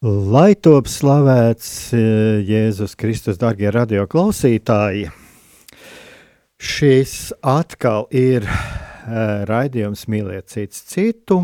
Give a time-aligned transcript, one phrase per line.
[0.00, 1.98] Lai top slavēts e,
[2.48, 5.10] Jēzus Kristus, darbie radioklausītāji!
[6.56, 7.10] Šis
[7.44, 11.42] atkal ir uh, raidījums Mīliet cits citu.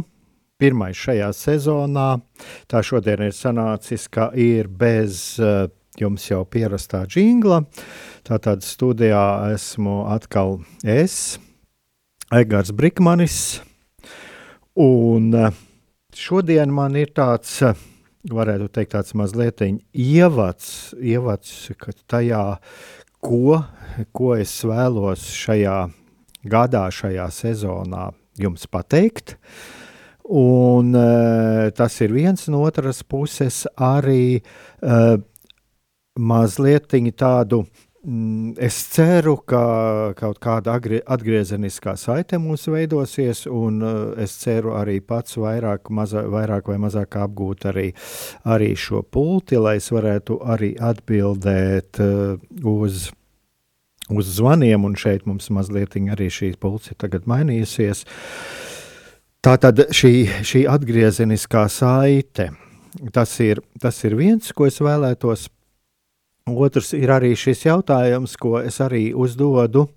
[0.56, 2.06] Pirmais šajā sezonā.
[2.64, 5.66] Tā šodien ir sanācis, ka ir bez uh,
[6.00, 7.58] jums jau pierastā jingla.
[8.24, 11.36] Tātad studijā esmu atkal es,
[12.32, 13.60] Egars Brikmanis.
[14.80, 15.28] Un
[16.16, 17.60] šodien man ir tāds.
[18.26, 19.62] Varētu teikt, tāds mazliet
[19.94, 21.70] ievads, ievads
[22.10, 22.58] tajā,
[23.22, 23.60] ko,
[24.16, 25.76] ko es vēlos šajā
[26.50, 28.08] gadā, šajā sezonā
[28.40, 29.36] jums pateikt.
[30.26, 34.40] Un uh, tas ir viens no otras puses arī
[34.82, 35.14] uh,
[36.18, 37.62] mazliet tādu
[38.62, 45.34] es ceru, ka kaut kāda atgriezeniskā saite mums veidosies, un uh, es ceru arī pats
[45.42, 47.88] vairāk, maza, vairāk vai mazāk apgūt arī,
[48.46, 53.08] arī šo pulti, lai es varētu arī atbildēt uh, uz,
[54.14, 58.04] uz zvaniem, un šeit mums mazliet arī šī pulce tagad mainījusies.
[59.42, 60.14] Tā tad šī,
[60.46, 62.52] šī atgriezeniskā saite,
[63.14, 65.48] tas ir, tas ir viens, ko es vēlētos
[66.46, 69.88] Otrs ir arī šis jautājums, ko es arī uzdodu,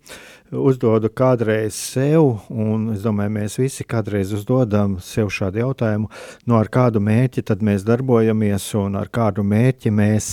[0.50, 6.09] uzdodu kādreiz sev, un es domāju, mēs visi kādreiz uzdodam sev šādu jautājumu,
[6.50, 10.31] no ar kādu mērķi tad mēs darbojamies un ar kādu mērķi mēs,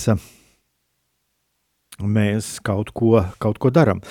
[2.01, 4.01] mēs kaut ko, kaut ko darām.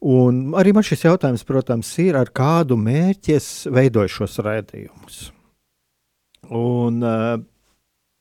[0.00, 5.26] Un arī man šis jautājums, protams, ir, ar kādu mērķi es veidoju šos raidījumus.
[6.56, 7.36] Un uh,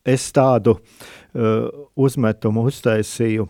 [0.06, 3.48] es tādu uh, uzmetumu uztaisīju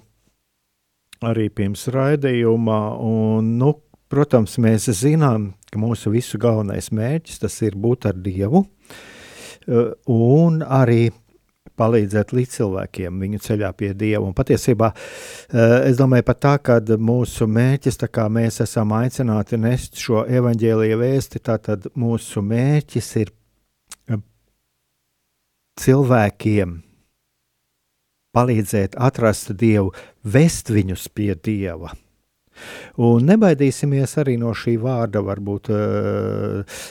[1.24, 2.80] arī pirms raidījuma.
[3.00, 3.74] Un, nu,
[4.12, 11.10] protams, mēs zinām, ka mūsu visu galvenais mērķis ir būt ar Dievu uh, un arī
[11.80, 14.28] palīdzēt līdz cilvēkiem viņu ceļā pie Dieva.
[14.28, 19.58] Un patiesībā uh, es domāju pat tā, ka mūsu mērķis, tā kā mēs esam aicināti
[19.58, 23.34] nest šo evaņģēlīju vēsti, tad mūsu mērķis ir
[25.80, 26.80] cilvēkiem
[28.34, 31.94] palīdzēt atrast Dievu, vest viņus pie Dieva.
[33.02, 36.82] Un nebaidīsimies arī no šī vārda, varbūt uh,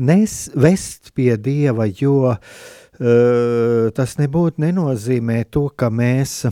[0.00, 6.46] nes, vest pie Dieva, jo uh, tas nebūtu nenozīmē to, ka mēs,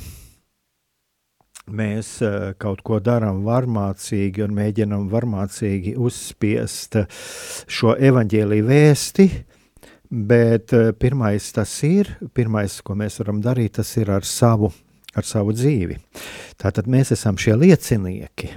[1.71, 2.13] mēs
[2.61, 7.01] kaut ko darām varmācīgi un mēģinam varmācīgi uzspiest
[7.71, 9.29] šo evaņģēlīju vēsti,
[10.11, 14.73] Bet eh, pirmais tas ir, pirmais, ko mēs varam darīt, tas ir ar savu,
[15.15, 16.01] ar savu dzīvi.
[16.59, 18.51] Tātad mēs esam šie liecinieki.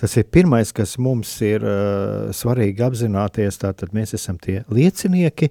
[0.00, 3.60] Tas ir pirmais, kas mums ir uh, svarīgi apzināties.
[3.60, 5.50] Tātad mēs esam tie liecinieki,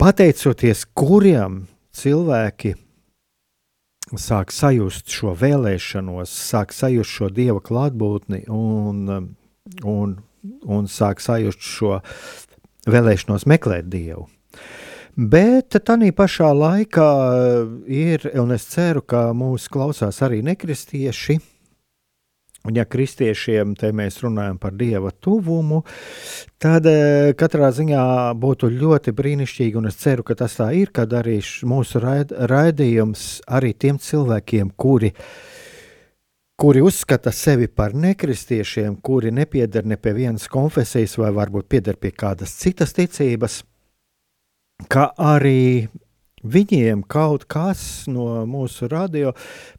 [0.00, 2.74] pateicoties kuriem cilvēki
[4.18, 9.36] sāk sajust šo vēlēšanos, sāk sajust šo dieva klātbūtni un,
[9.86, 10.16] un,
[10.64, 12.00] un sāk sajust šo
[12.88, 14.28] vēlēšanos meklēt Dievu.
[15.16, 17.08] Bet tā pašā laikā
[17.90, 21.40] ir, un es ceru, ka mūsu klausās arī nekristieši.
[22.68, 25.78] Un, ja kristiešiem te mēs runājam par dieva tuvumu,
[26.60, 28.02] tad e, katrā ziņā
[28.36, 33.40] būtu ļoti brīnišķīgi, un es ceru, ka tas tā ir, kad arī mūsu raid, raidījums
[33.48, 35.24] arī tiem cilvēkiem, kuri uh,
[36.60, 42.10] kuri uzskata sevi par nekristiešiem, kuri nepieder ne pie vienas konfesijas, vai varbūt pieder pie
[42.12, 43.62] kādas citas ticības,
[44.92, 45.88] ka arī
[46.44, 49.32] viņiem kaut kas no mūsu radio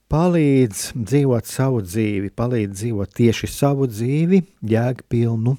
[0.09, 4.41] palīdz dzīvot savu dzīvi, palīdz dzīvot tieši savu dzīvi,
[4.73, 5.53] jēgpilnu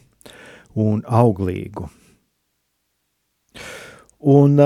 [0.83, 1.87] un auglīgu.
[4.35, 4.59] Un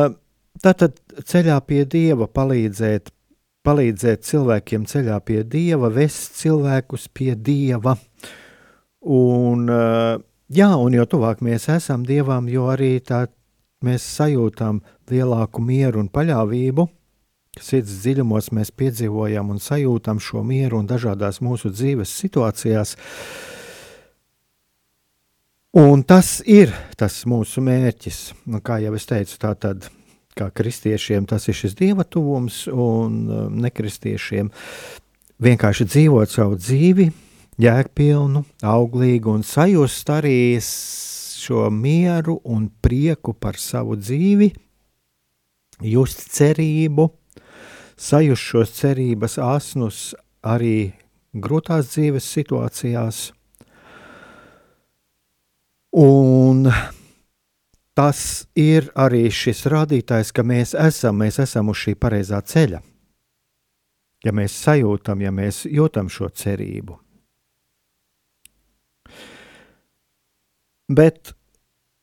[0.64, 3.12] tātad ceļā pie Dieva palīdzēt
[3.66, 7.96] palīdzēt cilvēkiem ceļā pie Dieva, vest cilvēkus pie Dieva.
[9.06, 10.18] Un, eh,
[10.50, 13.26] jā, un jo tuvāk mēs esam Dievam, jo arī tā
[13.84, 16.88] mēs sajūtam lielāku mieru un paļāvību.
[17.56, 22.96] Sirds dziļumos mēs piedzīvojam un sajūtam šo mieru un dažādās mūsu dzīves situācijās.
[25.76, 28.20] Un tas ir tas mūsu mērķis.
[28.48, 29.88] Un kā jau es teicu, tā tad
[30.36, 34.50] kā kristiešiem tas ir šis dieva tuvums, un um, nekristiešiem
[35.42, 37.06] vienkārši dzīvot savu dzīvi,
[37.60, 44.50] jēgpilnu, auglīgu un sajust arī šo mieru un prieku par savu dzīvi,
[45.84, 47.08] just cerību,
[47.96, 50.02] sajust šos cerības asnus
[50.44, 50.92] arī
[51.32, 53.22] grūtās dzīves situācijās.
[55.96, 56.68] Un
[57.96, 58.20] tas
[58.58, 62.82] ir arī šis rādītājs, ka mēs esam, mēs esam uz šī pareizā ceļa.
[64.24, 66.98] Ja mēs sajūtam, ja mēs jūtam šo cerību.
[70.86, 71.32] Bet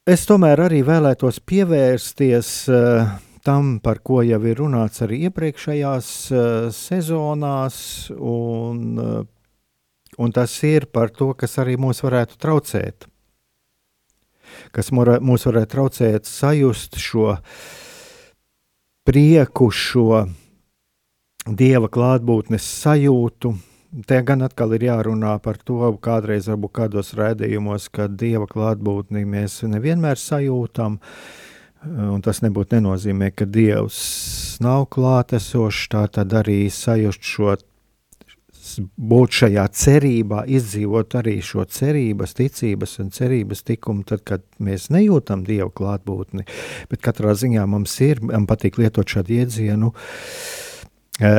[0.09, 3.13] es tomēr arī vēlētos pievērsties uh,
[3.45, 6.43] tam, par ko jau ir runāts arī iepriekšējās uh,
[6.73, 7.77] sezonās,
[8.17, 9.23] un, uh,
[10.17, 13.07] un tas ir par to, kas arī mūs varētu traucēt
[14.73, 17.35] kas mūs varētu traucēt sajust šo
[19.07, 20.23] prieku, šo
[21.45, 23.53] dieva klātbūtnes sajūtu.
[24.09, 29.59] Te gan atkal ir jārunā par to, kādreiz varbūt kādos raidījumos, ka dieva klātbūtni mēs
[29.69, 30.97] nevienmēr sajūtam.
[31.83, 33.99] Un tas nebūtu nenozīmē, ka Dievs
[34.63, 35.89] nav klātesošs.
[35.91, 37.57] Tā tad arī sajust šo
[38.81, 45.45] būt šajā cerībā, izdzīvot arī šo cerības, ticības un cerības tikumu, tad, kad mēs nejūtam
[45.47, 46.45] Dievu klātbūtni.
[46.91, 49.91] Bet katrā ziņā mums ir, man patīk lietot šādu iedzienu,
[51.21, 51.33] e,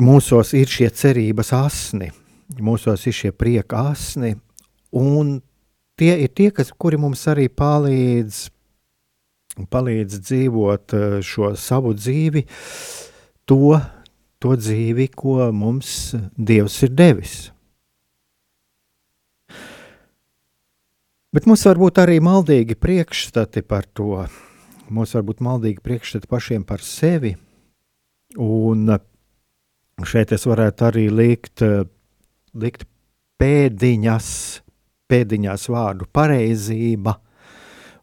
[0.00, 2.10] mūsos ir šie cerības asni,
[2.60, 4.34] mūsos ir šie prieka asni,
[4.96, 5.38] un
[6.00, 8.42] tie ir tie, kas, kuri mums arī palīdz,
[9.70, 12.46] palīdz dzīvot e, šo savu dzīvi,
[13.50, 13.80] to,
[14.40, 17.34] to dzīvi, ko mums Dievs ir devis.
[21.30, 24.24] Bet mums var būt arī maldīgi priekšstati par to.
[24.90, 27.36] Mums var būt maldīgi priekšstati pašiem par sevi.
[28.40, 28.90] Un
[30.08, 31.62] šeit es varētu arī likt,
[32.58, 32.86] likt
[33.38, 34.28] pēdiņas,
[35.10, 37.18] pēdiņās vārdu pareizība–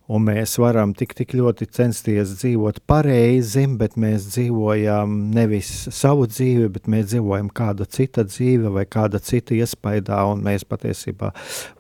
[0.07, 6.69] un mēs varam tik, tik ļoti censties dzīvot pareizi, bet mēs dzīvojam nevis savu dzīvi,
[6.71, 11.33] bet mēs dzīvojam kāda cita dzīve vai kāda cita iespaidā, un mēs patiesībā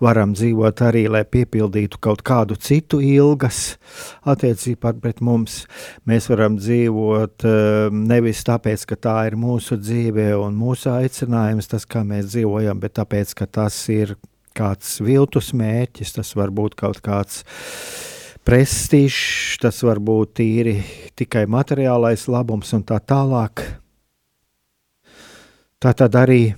[0.03, 3.77] varam dzīvot arī, lai piepildītu kaut kādu citu ilgas
[4.27, 5.61] attiecībā pret mums.
[6.07, 11.87] Mēs varam dzīvot eh, nevis tāpēc, ka tā ir mūsu dzīve un mūsu aicinājums, tas,
[11.87, 14.17] kā mēs dzīvojam, bet tāpēc, ka tas ir
[14.57, 17.43] kāds viltus mērķis, tas var būt kaut kāds
[18.47, 20.77] prestižs, tas var būt tīri
[21.19, 23.63] tikai materiālais labums un tā tālāk.
[25.83, 26.55] Tā tad arī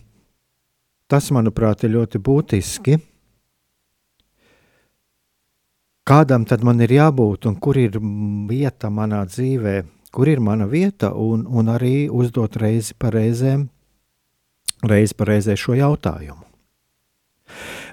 [1.10, 3.00] tas, manuprāt, ir ļoti būtiski.
[6.10, 7.98] Kādam tad man ir jābūt un kur ir
[8.50, 9.76] vieta manā dzīvē,
[10.14, 13.68] kur ir mana vieta, un, un arī uzdot reizi pa reizēm,
[14.90, 16.49] reizi pa reizē šo jautājumu.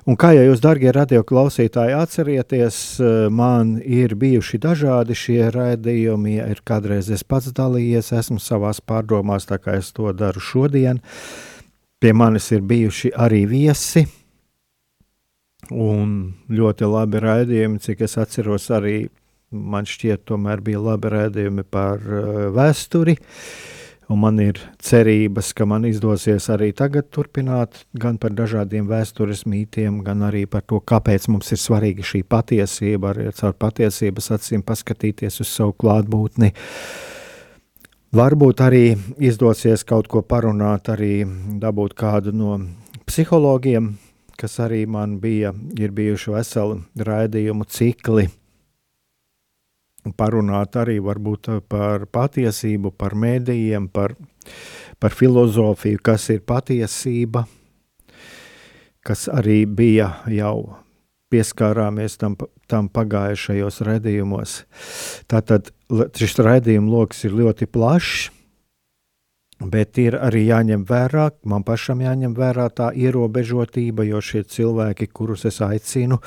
[0.07, 6.37] Un kā jau jūs, darbie radioklausītāji, atcerieties, eh, man ir bijuši dažādi šie raidījumi.
[6.47, 11.03] Ir kādreiz es pats dalījies, esmu savās pārdomās, tā kā es to daru šodien.
[11.99, 14.07] Pie manis ir bijuši arī viesi.
[15.73, 19.09] Un ļoti labi raidījumi, cik es atceros, arī
[19.51, 23.19] man šķiet, tomēr bija labi raidījumi par uh, vēsturi.
[23.19, 23.76] Uh,
[24.07, 29.99] Un man ir cerības, ka man izdosies arī tagad turpināt gan par dažādiem vēstures mītiem,
[30.07, 35.41] gan arī par to, kāpēc mums ir svarīga šī patiesība, arī caur patiesības acīm paskatīties
[35.43, 36.53] uz savu klātbūtni.
[38.15, 38.85] Varbūt arī
[39.19, 41.27] izdosies kaut ko parunāt, arī
[41.59, 42.61] dabūt kādu no
[43.11, 43.97] psihologiem,
[44.39, 48.31] kas arī man bija, ir bijuši veseli raidījumu cikli
[50.17, 54.15] parunāt arī varbūt par patiesību, par mēdījiem, par,
[55.03, 57.47] par filozofiju, kas ir patiesība,
[59.07, 60.77] kas arī bija jau
[61.33, 62.37] pieskārāmies tam,
[62.71, 64.61] tam pagājušajos redzījumos.
[65.31, 68.31] Tātad šis redzījuma lokus ir ļoti plašs,
[69.57, 75.47] Bet ir arī jāņem vērā, man pašam jāņem vērā tā ierobežotība, jo šie cilvēki, kurus
[75.49, 76.19] es aicinu,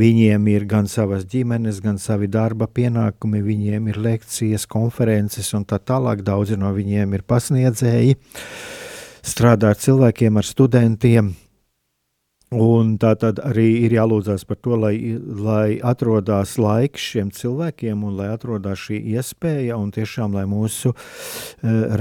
[0.00, 5.76] viņiem ir gan savas ģimenes, gan savi darba pienākumi, viņiem ir lekcijas, konferences un tā
[5.76, 6.24] tālāk.
[6.24, 8.16] Daudzi no viņiem ir pasniedzēji,
[9.28, 11.34] strādā ar cilvēkiem, ar studentiem.
[12.50, 18.16] Un tā tad arī ir jālūdzas par to, lai, lai atrodas laiks šiem cilvēkiem un
[18.18, 20.96] lai atrodas šī iespēja, un tiešām, lai mūsu uh,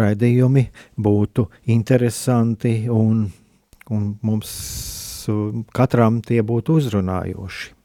[0.02, 0.66] raidījumi
[0.98, 3.28] būtu interesanti un,
[3.94, 4.56] un mums
[5.30, 7.79] uh, katram tie būtu uzrunājoši.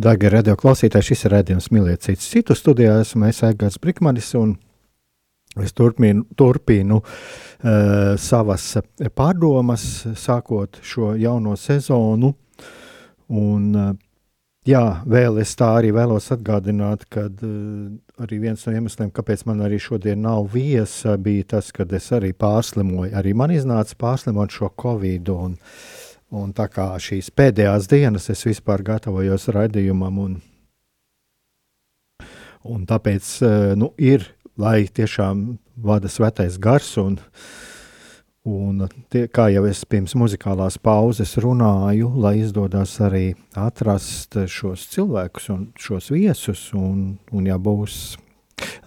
[0.00, 2.24] Darbie radio klausītāji, šis ir redzējums mīlēt citu.
[2.24, 4.54] Citu studijā esmu es Aigars Brikmanis un
[5.60, 8.64] es turpinu, turpinu uh, savas
[9.18, 9.84] pārdomas,
[10.16, 12.32] sākot šo jauno sezonu.
[13.28, 13.92] Un, uh,
[14.64, 17.92] jā, vēl es tā arī vēlos atgādināt, ka uh,
[18.24, 22.32] arī viens no iemesliem, kāpēc man arī šodien nav viesa, bija tas, ka es arī
[22.32, 23.12] pārslimoju.
[23.20, 25.28] Arī man iznāca pārslimot šo covid.
[26.30, 30.36] Un, tā kā šīs pēdējās dienas es vispār gatavojos raidījumam, un,
[32.70, 35.42] un tāpēc eh, nu, ir, lai tiešām
[35.82, 37.18] vada svētais gars, un,
[38.46, 45.50] un tie, kā jau es pirms muzikālās pauzes runāju, lai izdodas arī atrast šos cilvēkus
[45.50, 48.14] un šos viesus, un, un ja būs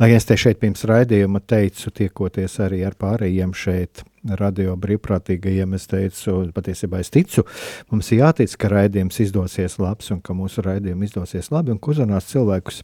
[0.02, 4.04] Lai es te šeit pirms raidījuma teicu, tiekoties arī ar pārējiem šeit,
[4.40, 7.46] radio brīvprātīgajiem, es teicu, patiesībā es ticu,
[7.92, 11.94] mums ir jātic, ka raidījums izdosies labs un ka mūsu raidījums izdosies labi un ka
[11.94, 12.84] uzrunās cilvēkus.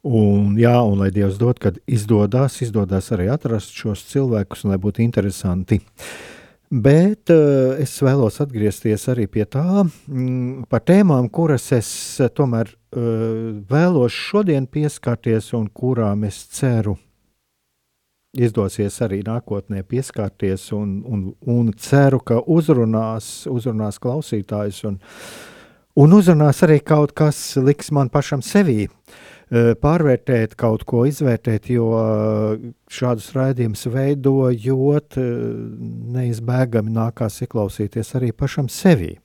[0.00, 4.80] Un, jā, un lai Dievs dod, kad izdodas, izdodas arī atrast šos cilvēkus, un lai
[4.80, 5.82] būtu interesanti.
[6.70, 12.76] Bet uh, es vēlos atgriezties arī pie tā, mm, par tēmām, kuras es uh, tomēr
[12.90, 16.96] vēlos šodien pieskarties un kurām es ceru,
[18.34, 24.98] izdosies arī nākotnē pieskarties un, un, un ceru, ka uzrunās, uzrunās klausītājus un,
[25.98, 28.88] un uzrunās arī kaut kas liks man pašam sevī
[29.50, 31.88] pārvērtēt, kaut ko izvērtēt, jo
[32.90, 35.18] šādus raidījumus veidojot,
[36.14, 39.16] neizbēgami nākās ieklausīties arī pašam sevī.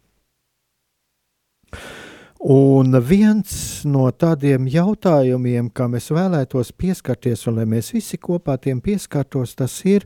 [2.45, 8.83] Un viens no tādiem jautājumiem, kam es vēlētos pieskarties, un lai mēs visi kopā tiem
[8.85, 10.05] pieskartos, tas ir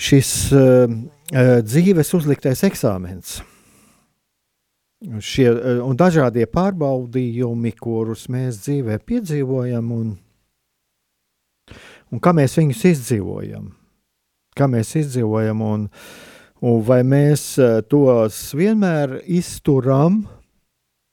[0.00, 0.88] šis uh,
[1.60, 3.42] dzīves uzliktais eksāmens.
[5.20, 10.12] Šie uh, un dažādie pārbaudījumi, kurus mēs dzīvē piedzīvojam, un,
[12.10, 13.72] un kā mēs viņus izdzīvojam.
[14.54, 15.88] Kā mēs izdzīvojam, un,
[16.62, 17.54] un vai mēs
[17.90, 20.22] tos vienmēr izturam,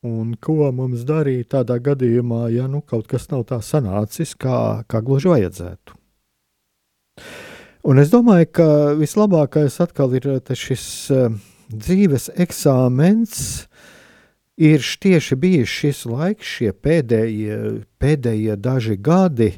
[0.02, 4.98] Un ko mums darīt tādā gadījumā, ja nu, kaut kas nav tā sanācis, kā, kā
[5.06, 5.94] gluži vajadzētu?
[7.86, 8.66] Un es domāju, ka
[8.98, 10.26] vislabākais atkal ir
[10.58, 11.30] šis uh,
[11.70, 13.68] dzīves eksāmens.
[14.62, 17.56] Ir tieši bijis šis laiks, šie pēdējie,
[18.02, 19.50] pēdējie daži gadi,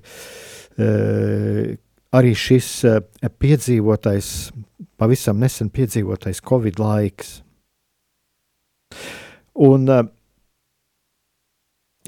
[0.79, 1.74] uh,
[2.15, 3.01] arī šis uh,
[3.43, 4.29] piedzīvotais,
[5.01, 7.41] pavisam nesen piedzīvotais Covid laiks.
[9.60, 10.05] Un uh,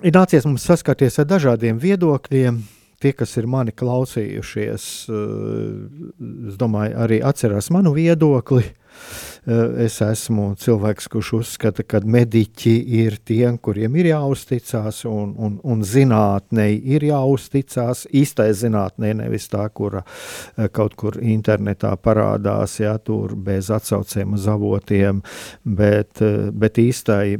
[0.06, 2.64] ir nācies mums saskarties ar dažādiem viedokļiem.
[3.04, 8.64] Tie, kas ir mani klausījušies, es domāju, arī atcerās manu viedokli.
[8.64, 15.60] Eh, es esmu cilvēks, kurš uzskata, ka mediķi ir tie, kuriem ir jāuzticas, un, un,
[15.64, 18.06] un zinātnei ir jāuzticas.
[18.16, 24.50] Īstai zinātnē, nevis tā, kura eh, kaut kur internetā parādās, ja tur bez atsaucēm uz
[24.50, 25.22] avotiem,
[25.64, 27.38] bet, eh, bet īstai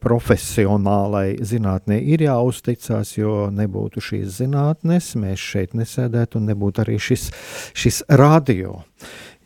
[0.00, 7.28] profesionālai zinātnē ir jāuzticas, jo nebūtu šīs zinātnes, mēs šeit nesēdētu un nebūtu arī šis,
[7.76, 8.80] šis radio.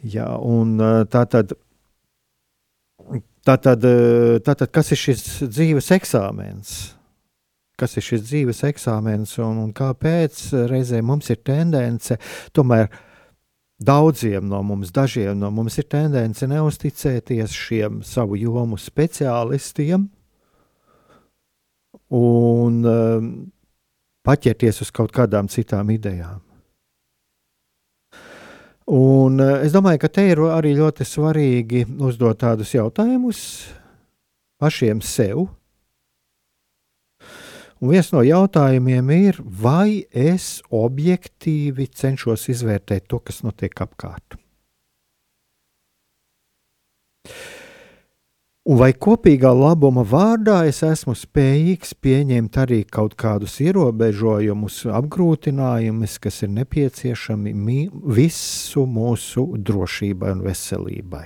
[0.07, 0.77] Jā, un
[1.11, 1.57] tā tad
[3.47, 6.77] Tātad, eh, tātad, kas ir šis dzīves eksāmens?
[7.79, 12.17] Kas ir šis dzīves eksāmens un, un kāpēc reizē mums ir tendence
[12.57, 12.89] tomēr
[13.79, 20.09] daudziem no mums, dažiem no mums ir tendence neusticēties šiem savu jomu speciālistiem
[22.17, 23.31] un um,
[24.27, 26.46] paķerties uz kaut kādām citām idejām.
[28.87, 33.41] Un eh, es domāju, ka te ir arī ļoti svarīgi uzdot tādus jautājumus
[34.63, 35.49] pašiem sev.
[37.77, 44.39] Un viens no jautājumiem ir, vai es objektīvi cenšos izvērtēt to, kas notiek apkārt.
[48.67, 56.43] Un vai kopīgā labuma vārdā es esmu spējīgs pieņemt arī kaut kādus ierobežojumus, apgrūtinājumus, kas
[56.43, 57.53] ir nepieciešami
[58.17, 61.23] visu mūsu drošībai un veselībai?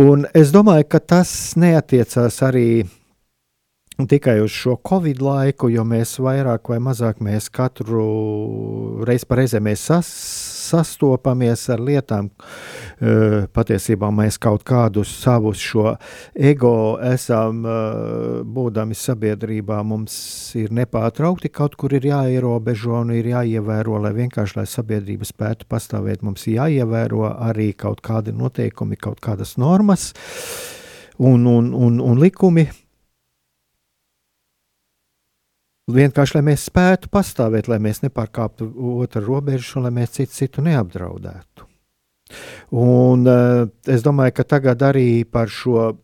[0.00, 2.68] Un es domāju, ka tas neatiecās arī
[4.06, 9.58] tikai uz šo covid laiku, jo mēs vairāk vai mazāk mēs katru reizi pa reizē
[9.74, 10.06] sas,
[10.68, 12.28] sastopamies ar lietām.
[13.58, 15.96] Patiesībā mēs kaut kādu savu šo
[16.34, 17.66] ego esam,
[18.46, 20.14] būdami sabiedrībā, mums
[20.54, 26.22] ir nepārtraukti kaut kur ir jāierobežo un ir jāievēro, lai vienkārši, lai sabiedrība spētu pastāvēt,
[26.22, 30.12] mums ir jāievēro arī kaut kādi noteikumi, kaut kādas normas
[31.18, 32.70] un, un, un, un likumi
[35.88, 38.68] Vienkārši, lai mēs spētu pastāvēt, lai mēs nepārkāptu
[39.00, 41.64] otru robežu un lai mēs citu, citu neapdraudētu.
[42.76, 45.96] Un, uh, es domāju, ka tagad arī par šo uh,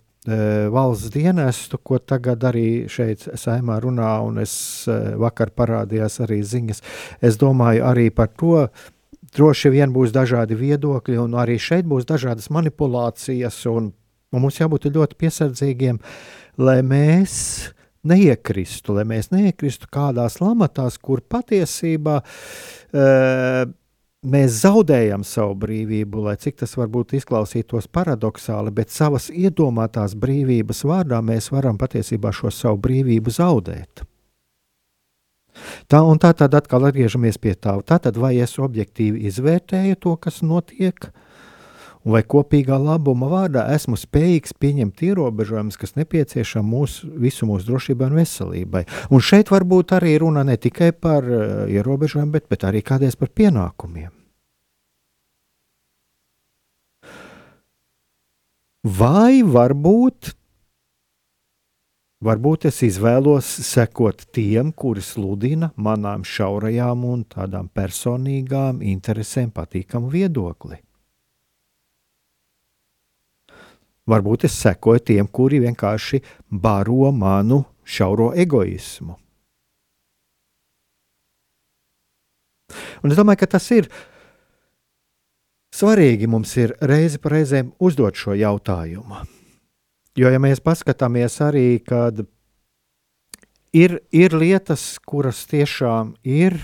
[0.73, 4.55] valsts dienestu, ko tagad arī šeit saimā runā, un es
[4.89, 6.81] uh, vakar parādījās arī ziņas,
[7.21, 8.65] es domāju arī par to,
[9.37, 13.93] droši vien būs dažādi viedokļi, un arī šeit būs dažādas manipulācijas, un,
[14.33, 16.01] un mums jābūt ļoti piesardzīgiem,
[16.57, 17.35] lai mēs
[18.09, 23.65] neiekristu, lai mēs neiekristu kādās lamatās, kur patiesībā uh,
[24.25, 31.21] mēs zaudējam savu brīvību, lai cik tas varbūt izklausītos paradoxāli, bet savas iedomātās brīvības vārdā
[31.25, 34.05] mēs varam patiesībā šo savu brīvību zaudēt.
[35.87, 40.41] Tā un tā tad atkal atgriežamies pie tā, tātad vai es objektīvi izvērtēju to, kas
[40.43, 41.34] notiek, uh,
[42.05, 48.11] un vai kopīgā labuma vārdā esmu spējīgs pieņemt ierobežojumus, kas nepieciešami mūsu, visu mūsu drošībai
[48.11, 48.85] un veselībai.
[49.11, 53.33] Un šeit varbūt arī runa ne tikai par uh, ierobežojumiem, bet, bet arī kādreiz par
[53.33, 54.13] pienākumiem.
[58.85, 60.35] Vai varbūt
[62.25, 70.79] Varbūt es izvēlos sekot tiem, kuri sludina manām šaurajām un tādām personīgām interesēm patīkamu viedokli.
[74.11, 79.17] Varbūt es sekoju tiem, kuri vienkārši baro manu šauro egoismu.
[83.05, 83.89] Un es domāju, ka tas ir
[85.75, 89.25] svarīgi mums ir reizi pa reizēm uzdot šo jautājumu.
[90.15, 92.23] Jo, ja mēs paskatāmies arī, kad
[93.75, 96.61] ir, ir lietas, kuras tiešām ir,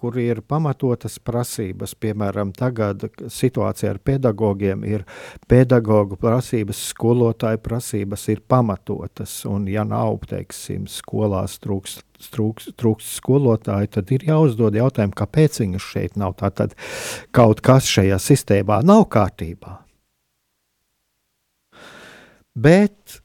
[0.00, 5.06] kur ir pamatotas prasības, piemēram, tagad situācija ar pedagogiem ir
[5.50, 13.90] pedagoģu prasības, skolotāju prasības ir pamatotas, un ja nav, teiksim, skolās trūkst trūks, trūks skolotāji,
[13.96, 16.34] tad ir jāuzdod jautājumu, kāpēc viņus šeit nav.
[16.40, 16.74] Tātad
[17.36, 19.78] kaut kas šajā sistēmā nav kārtībā.
[22.60, 23.20] Bet,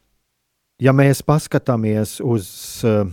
[0.79, 2.47] ja mēs paskatāmies uz
[2.88, 3.10] uh,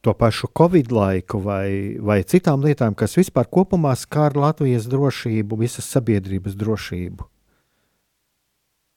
[0.00, 5.88] to pašu Covid laiku vai, vai citām lietām, kas vispār kopumā skar Latvijas drošību, visas
[5.92, 7.26] sabiedrības drošību,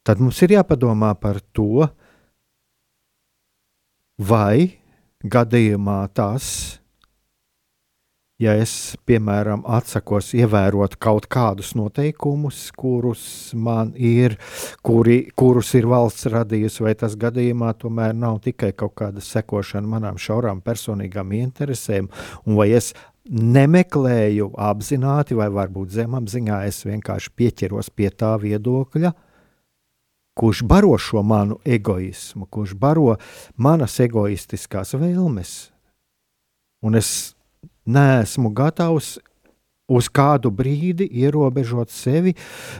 [0.08, 1.88] tad mums ir jāpadomā par to,
[4.20, 4.80] vai
[5.24, 6.80] gadījumā tas
[8.44, 13.24] ja es, piemēram, atsakos ievērot kaut kādus noteikumus, kurus
[13.56, 14.36] man ir,
[14.86, 20.20] kuri, kurus ir valsts radījusi, vai tas gadījumā tomēr nav tikai kaut kāda sekošana manām
[20.22, 22.10] šaurām personīgām interesēm,
[22.46, 29.14] un vai es nemeklēju apzināti, vai varbūt zemapziņā es vienkārši pieķeros pie tā viedokļa,
[30.36, 33.16] kurš baro šo manu egoismu, kurš baro
[33.56, 35.54] manas egoistiskās vēlmes.
[36.84, 37.33] Un es
[37.86, 39.18] neesmu gatavs
[39.88, 42.34] uz kādu brīdi ierobežot sevi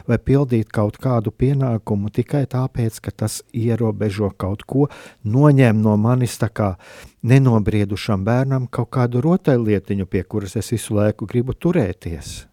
[0.08, 4.88] vai pildīt kaut kādu pienākumu tikai tāpēc, ka tas ierobežo kaut ko,
[5.24, 6.74] noņem no manis tā kā
[7.22, 12.44] nenobriedušam bērnam kaut kādu rotaļlietiņu, pie kuras es visu laiku gribu turēties.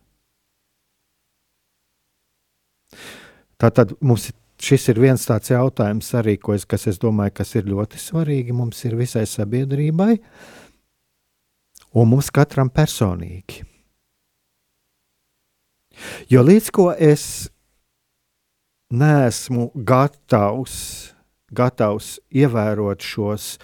[3.61, 8.01] Tātad mums šis ir viens tāds jautājums arī, es, kas es domāju, kas ir ļoti
[8.01, 10.15] svarīgi mums ir visai sabiedrībai.
[10.17, 10.60] Uh,
[11.93, 13.65] un mums katram personīgi.
[16.31, 17.25] Jo līdz ko es
[18.91, 20.75] neesmu gatavs,
[21.51, 23.55] gatavs ievērot šos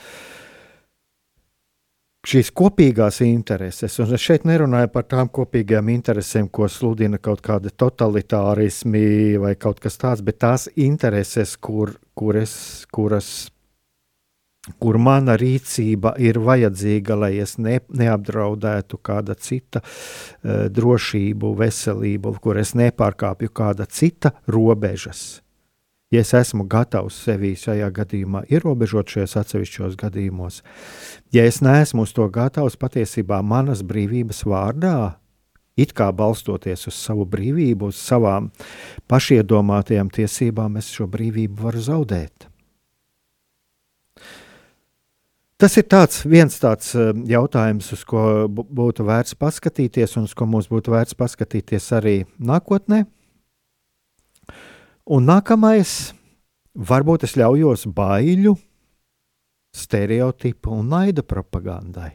[2.27, 7.71] šīs kopīgās intereses, un es šeit nerunāju par tām kopīgām interesēm, ko sludina kaut kāda
[7.71, 13.47] totalitārismi vai kaut kas tāds, bet tās intereses, kur, kur es, kuras
[14.79, 22.59] kur mana rīcība ir vajadzīga, lai es ne, neapdraudētu kāda cita uh, drošību, veselību, kur
[22.61, 25.41] es nepārkāpju kāda cita robežas.
[26.11, 30.61] Ja es esmu gatavs sevi šajā gadījumā ierobežot šajos atsevišķos gadījumos,
[31.35, 35.17] ja es neesmu uz to gatavs patiesībā manas brīvības vārdā,
[35.75, 38.47] it kā balstoties uz savu brīvību, uz savām
[39.11, 42.46] pašiedomātajām tiesībām, es šo brīvību varu zaudēt.
[45.57, 50.45] Tas ir tāds, viens tāds eh, jautājums, uz ko būtu vērts paskatīties, un uz ko
[50.45, 53.07] mums būtu vērts paskatīties arī nākotnē.
[55.09, 56.13] Un nākamais,
[56.77, 58.53] varbūt es ļaujos baiļu,
[59.73, 62.11] stereotipu un naida propagandai.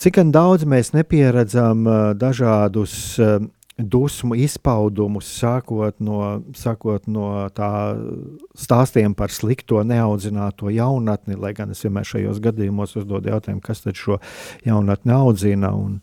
[0.00, 3.38] Cik daudz mēs nepieredzam eh, dažādus eh,
[3.88, 6.20] dusmu izpaudumus, sākot no,
[6.56, 7.70] sākot no tā
[8.58, 13.98] stāstiem par slikto, neaudzināto jaunatni, lai gan es vienmēr šajos gadījumos uzdodu jautājumu, kas tad
[14.00, 14.20] šo
[14.66, 15.74] jaunatni audzina.
[15.76, 16.00] Un,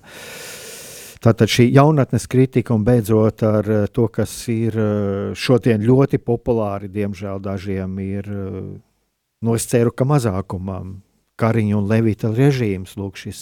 [1.17, 4.75] Tātad šī jaunatnes kritika un beidzot ar to, kas ir
[5.33, 8.29] šodien ļoti populāri, diemžēl dažiem ir,
[9.41, 10.99] no es ceru, ka mazākumam
[11.41, 13.41] Kariņa un Levita režīms, lūk, šis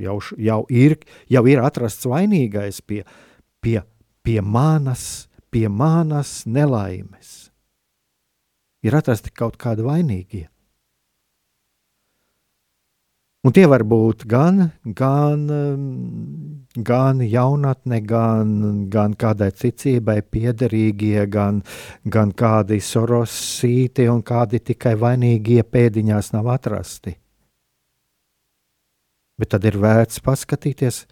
[0.00, 0.96] jau, jau, ir,
[1.28, 3.12] jau ir atrasts vainīgais pie uh,
[3.60, 3.80] pie,
[4.22, 7.50] pie manas, pie manas nelaimes.
[8.84, 10.46] Ir atrasti kaut kādi vainīgie.
[13.46, 14.64] Un tie var būt gan,
[14.98, 15.44] gan,
[16.84, 18.50] gan jaunatne, gan,
[18.90, 21.62] gan kādai ticībai piederīgie, gan,
[22.04, 27.14] gan kādi sorosīti un kādi tikai vainīgie pēdiņās nav atrasti.
[29.38, 31.04] Bet tad ir vērts paskatīties,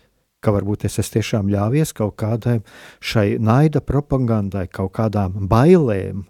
[0.47, 2.61] ka varbūt es esmu tiešām ļāvies kaut kādai
[3.03, 6.23] šai naida propagandai, kaut kādām bailēm,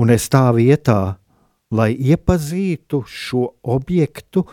[0.00, 1.18] un es tā vietā,
[1.74, 3.44] lai iepazītu šo
[3.76, 4.46] objektu,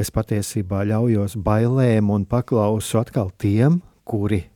[0.00, 4.46] es patiesībā ļaujos bailēm un paklausu atkal tiem, kuri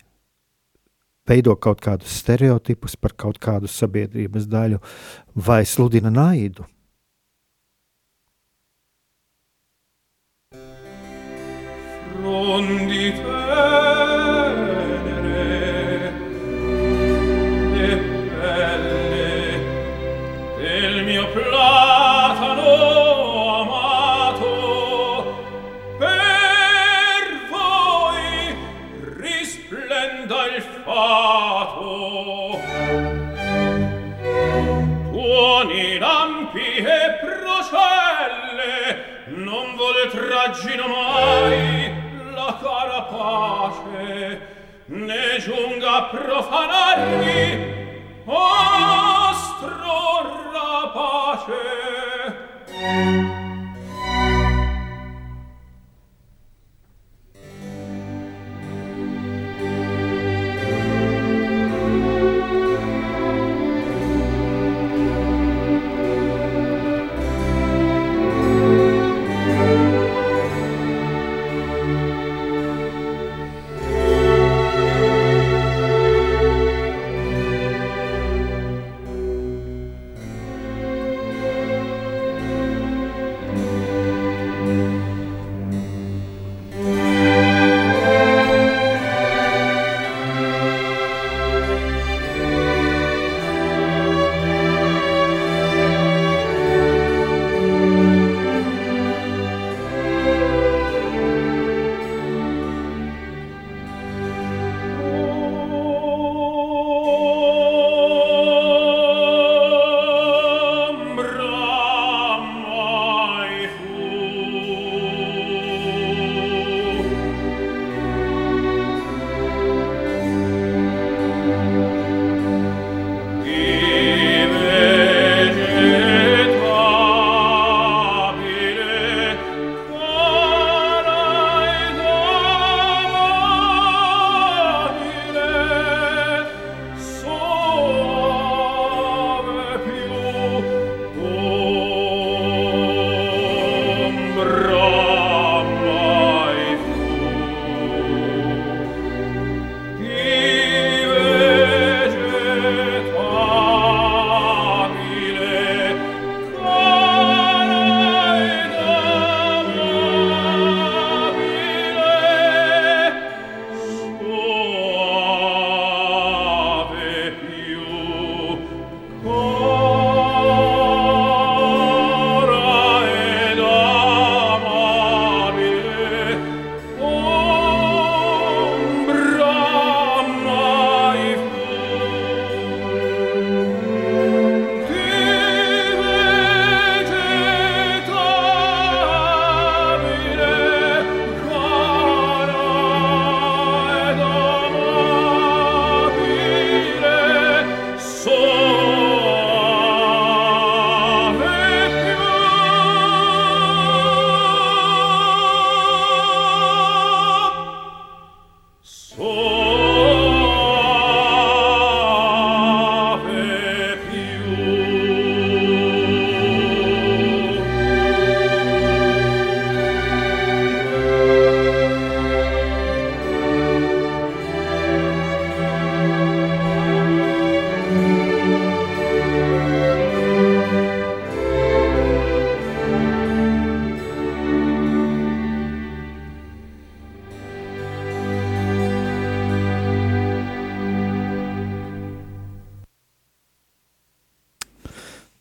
[1.28, 4.80] veido kaut kādus stereotipus par kaut kādu sabiedrības daļu
[5.34, 6.64] vai sludina naidu.
[12.26, 14.24] non di tenere.
[20.58, 22.70] Le mio platano
[23.60, 24.50] amato
[25.98, 28.56] per voi
[29.18, 32.60] risplenda il fato.
[35.10, 38.70] Tuoni lampi e procelle
[39.26, 41.75] non vole traggino mai
[42.56, 44.40] la cara pace
[44.88, 47.44] ne giunga a profanarvi
[48.26, 49.42] ostro
[50.52, 51.64] rapace.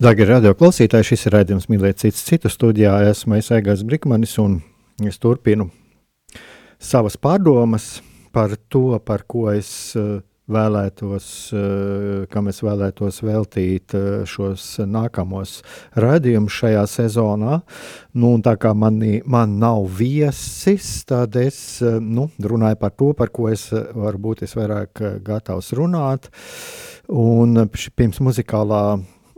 [0.06, 2.92] Darbie radio klausītāji, šis ir raidījums Mīlēt cits citu studijā.
[3.10, 4.60] Esmu Aigars Brikmanis un
[5.02, 5.66] es turpinu
[6.78, 14.06] savas pārdomas par to, par ko es uh, vēlētos, uh, kam es vēlētos veltīt uh,
[14.30, 15.56] šos nākamos
[15.98, 17.58] raidījumus šajā sezonā.
[18.14, 23.50] Nu, tā kā mani, man nav viesis, tad es nu, runāju par to, par ko
[23.50, 26.30] es varbūt es vairāk gatavs runāt.
[27.10, 28.86] Un pirms muzikālā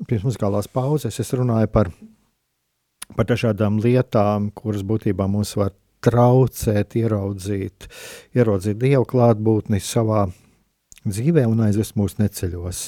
[0.06, 1.90] pirms muzikālās pauzes es runāju par,
[3.16, 5.74] par dažādām lietām, kuras būtībā mums var
[6.06, 7.88] traucēt, ieraudzīt,
[8.38, 10.28] ieraudzīt dievu klātbūtni savā
[11.08, 12.84] dzīvē un aizvest mūsu neceļos.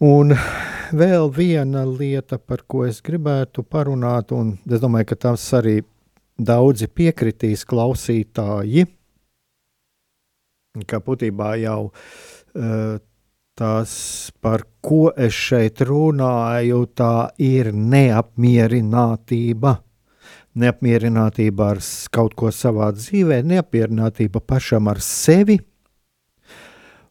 [0.00, 0.32] Un
[0.96, 5.80] vēl viena lieta, par ko es gribētu parunāt, un es domāju, ka tas arī
[6.40, 8.86] daudzi piekritīs klausītāji,
[10.88, 12.96] ka būtībā jau uh,
[13.60, 13.92] tas,
[14.40, 19.74] par ko es šeit runāju, tā ir neapmierinātība.
[20.60, 21.80] Neapmierinātība ar
[22.14, 25.58] kaut ko savā dzīvē, neapmierinātība pašam ar sevi.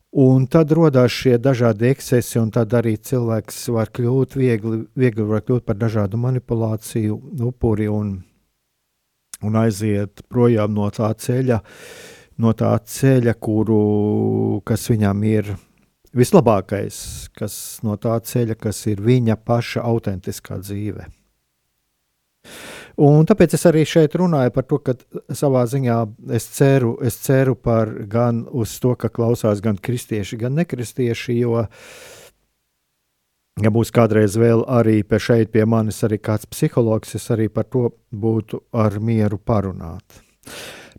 [0.09, 5.45] Un tad radās šie dažādi ekscesi, un tad arī cilvēks var kļūt viegli, viegli var
[5.45, 7.13] kļūt par dažādu manipulāciju
[7.45, 8.15] upuri un,
[9.45, 11.61] un aiziet projām no tā ceļa,
[12.41, 13.81] no tā ceļa, kuru,
[14.65, 15.53] kas viņam ir
[16.15, 21.07] vislabākais, kas no tā ceļa, kas ir viņa paša autentiskā dzīve.
[22.99, 24.95] Un tāpēc es arī šeit runāju par to, ka
[25.35, 25.97] savā ziņā
[26.35, 31.61] es ceru, es ceru par gan uz to, ka klausās gan kristieši, gan nekristieši, jo,
[33.63, 37.69] ja būs kādreiz vēl arī pie šeit pie manis arī kāds psihologs, es arī par
[37.71, 40.19] to būtu ar mieru parunāt.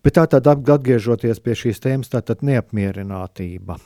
[0.01, 3.77] Bet tā tad atgriežoties pie šīs tēmas, tā tad neapmierinātība.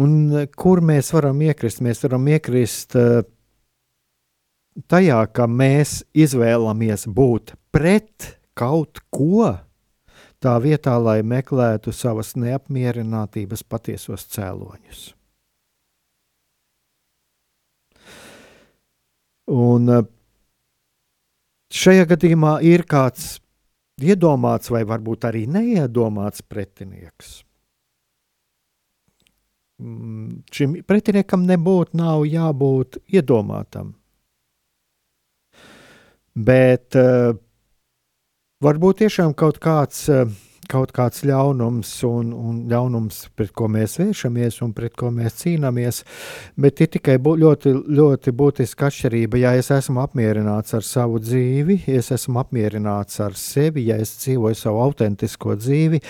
[0.00, 1.82] Un eh, kur mēs varam iekrist?
[1.84, 3.22] Mēs varam iekrist uh,
[4.88, 9.56] tajā, ka mēs izvēlamies būt pret kaut ko,
[10.40, 15.02] tā vietā, lai meklētu savas neapmierinātības patiesos cēloņus.
[19.50, 20.08] Un uh,
[21.74, 23.34] šajā gadījumā ir kāds
[24.00, 27.40] iedomāts vai varbūt arī neiedomāts pretinieks
[30.52, 33.94] šim pretiniekam nebūtu nav jābūt iedomātam.
[36.34, 37.34] Bet uh,
[38.62, 40.28] varbūt tiešām kaut kāds uh,
[40.70, 46.02] kaut kāds ļaunums un, un ļaunums, pret ko mēs vēršamies un pret ko mēs cīnāmies,
[46.60, 49.40] bet ir tikai bū, ļoti, ļoti būtiska atšķirība.
[49.42, 54.14] Ja es esmu apmierināts ar savu dzīvi, ja es esmu apmierināts ar sevi, ja es
[54.22, 56.00] dzīvoju savu autentisko dzīvi,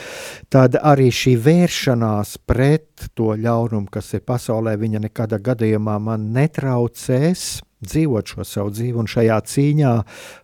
[0.52, 7.48] tad arī šī vēršanās pret to ļaunumu, kas ir pasaulē, viņa nekādā gadījumā man netraucēs
[7.80, 9.92] dzīvot šo savu dzīvi, un šajā cīņā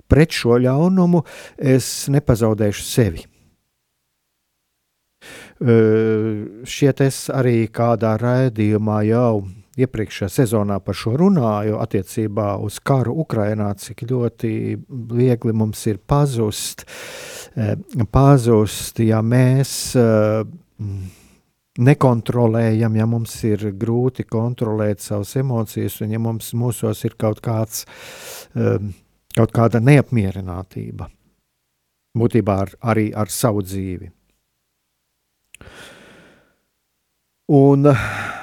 [0.09, 1.25] pret šo ļaunumu
[1.77, 3.27] es nepazaudēšu sevi.
[5.57, 13.71] Šķiet, es arī kādā raidījumā jau iepriekšējā sezonā par šo runāju, attiecībā uz karu Ukrajinā,
[13.81, 14.51] cik ļoti
[15.17, 16.87] viegli mums ir pazust,
[18.13, 19.73] pazust ja mēs
[21.77, 27.85] nekontrolējam, ja mums ir grūti kontrolēt savas emocijas, un ja mums mūsos ir kaut, kāds,
[29.37, 31.11] kaut kāda neapmierinātība,
[32.17, 34.16] būtībā ar, arī ar savu dzīvi.
[37.47, 37.87] Un,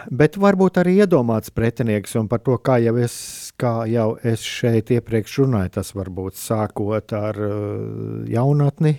[0.07, 3.15] bet varbūt arī iedomāts pretinieks, un par to, kā jau es,
[3.59, 8.95] kā jau es šeit iepriekš runāju, tas varbūt sākot ar uh, jaunatni,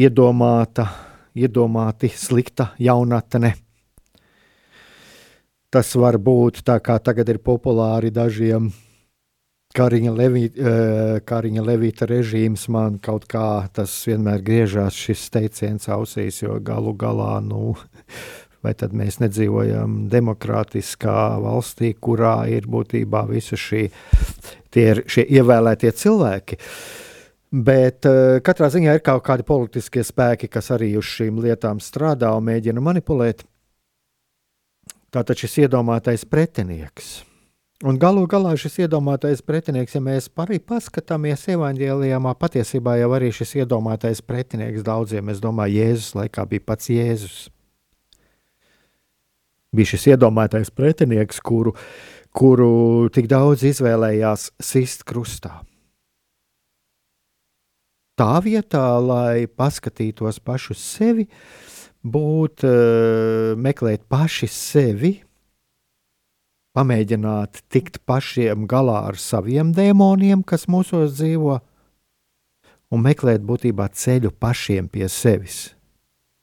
[0.00, 0.88] iedomāta,
[1.36, 3.52] iedomāti slikta jaunatne.
[5.68, 8.70] Tas var būt tā, kā tagad ir populāri dažiem
[9.78, 16.40] Kariņa, Levī, eh, Kariņa Levita režīms man kaut kā tas vienmēr griežās šis teiciens ausīs,
[16.42, 17.76] jo galu galā, nu,
[18.64, 23.84] vai tad mēs nedzīvojam demokrātiskā valstī, kurā ir būtībā visi šī,
[24.82, 26.58] ir šie ievēlētie cilvēki.
[27.48, 32.34] Bet uh, katrā ziņā ir kaut kādi politiskie spēki, kas arī uz šīm lietām strādā
[32.36, 33.46] un mēģina manipulēt.
[35.14, 37.27] Tātad šis iedomātais pretinieks
[37.86, 43.54] Un galu galā šis iedomātais pretinieks, ja mēs arī paskatāmies evanģēlijā, patiesībā jau arī šis
[43.60, 47.36] iedomātais pretinieks daudziem, es domāju, Jēzus laikā bija pats Jēzus.
[49.70, 51.76] Bija šis iedomātais pretinieks, kuru,
[52.34, 55.60] kuru tik daudz izvēlējās sist krustā.
[58.18, 61.28] Tā vietā, lai paskatītos pašu sevi,
[62.02, 65.14] būt, eh, meklēt paši sevi,
[66.78, 71.58] pamēģināt tikt pašiem galā ar saviem dēmoniem, kas mūsos dzīvo,
[72.94, 75.72] un meklēt būtībā ceļu pašiem pie sevis,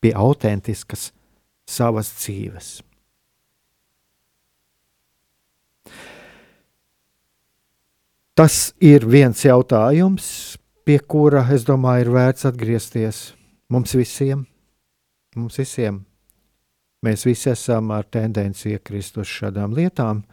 [0.03, 1.13] pie autentiskas
[1.65, 2.73] savas dzīves.
[8.35, 10.25] Tas ir viens jautājums,
[10.83, 13.21] pie kura, es domāju, ir vērts atgriezties
[13.71, 14.43] mums visiem.
[15.39, 16.03] Mums visiem
[17.05, 20.23] Mēs visi esam ar tendenci iekrist uz šādām lietām,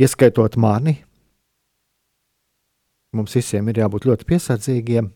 [0.00, 0.96] ieskaitot mani.
[3.16, 5.12] Mums visiem ir jābūt ļoti piesardzīgiem.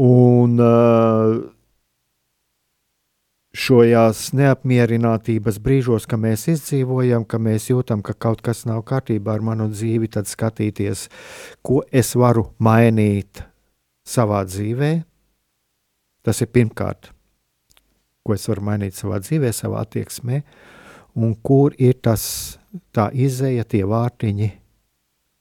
[0.00, 0.60] Un
[3.50, 9.46] šajās neapmierinātības brīžos, kad mēs izdzīvojam, ka mēs jūtam, ka kaut kas nav kārtībā ar
[9.46, 11.08] manu dzīvi, tad skatīties,
[11.62, 13.42] ko es varu mainīt
[14.06, 14.92] savā dzīvē.
[16.22, 17.10] Tas ir pirmkārt,
[18.26, 20.42] ko es varu mainīt savā dzīvē, savā attieksmē,
[21.18, 22.24] un kur ir tas
[22.94, 24.50] tā izēja, tie vārtiņi,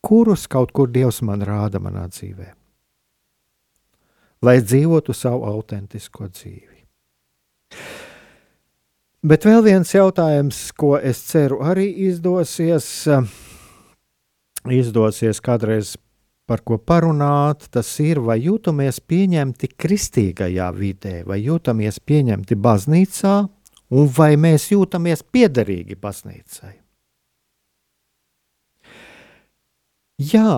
[0.05, 2.53] kurus kaut kur Dievs man rāda manā dzīvē.
[4.45, 6.77] Lai dzīvotu savu autentisko dzīvi.
[9.19, 12.87] Bet vēl viens jautājums, ko es ceru arī izdosies,
[14.71, 15.97] izdosies kādreiz
[16.49, 23.33] par ko parunāt, tas ir, vai jūtamies pieņemti kristīgajā vidē, vai jūtamies pieņemti baznīcā,
[23.93, 26.73] un vai mēs jūtamies piederīgi baznīcai.
[30.33, 30.55] Jā,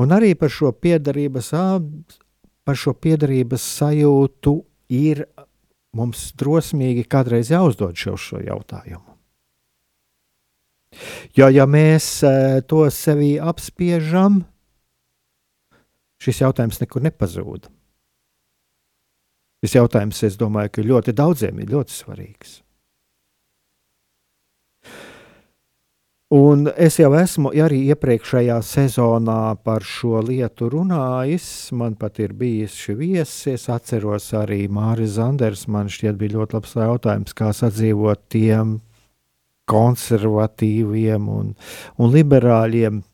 [0.00, 1.52] un arī par šo piederības,
[2.66, 4.56] par šo piederības sajūtu
[4.96, 5.26] ir
[5.96, 9.12] mums drosmīgi kādreiz jāuzdod šo, šo jautājumu.
[11.36, 14.46] Jo, ja mēs e, to sevī apspiežam,
[16.22, 17.70] šis jautājums nekur nepazūd.
[19.64, 22.60] Šis jautājums, es domāju, ka ļoti daudziem ir ļoti svarīgs.
[26.34, 31.70] Un es jau esmu arī iepriekšējā sezonā par šo lietu runājis.
[31.70, 33.46] Man pat ir bijis šis viesis.
[33.52, 35.68] Es atceros arī Mārcis Zanders.
[35.70, 38.80] Man šķiet, bija ļoti labs jautājums, kā sadzīvot tiem
[39.70, 41.54] konservatīviem un,
[41.94, 43.04] un liberāļiem.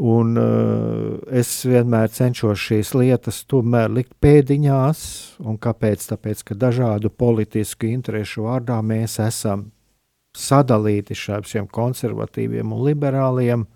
[0.00, 5.02] Un, uh, es vienmēr cenšos šīs lietas tomēr likt pēdiņās.
[5.44, 6.06] Un kāpēc?
[6.14, 9.66] Tāpēc, ka dažādu politisku interesu vārdā mēs esam
[10.36, 13.66] sadalīti šiem konservatīviem un liberāliem.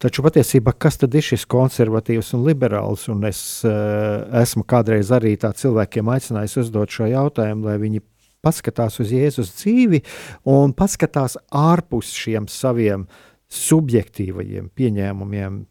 [0.00, 3.06] Taču patiesībā, kas tad ir šis konservatīvs un liberāls?
[3.12, 8.04] Un es uh, esmu kādreiz arī tā cilvēkiem aicinājis uzdot šo jautājumu, lai viņi
[8.44, 10.02] paskatās uz Jēzus dzīvi
[10.48, 13.06] un paskatās ārpus šiem saviem
[13.50, 15.62] subjektīvajiem pieņēmumiem,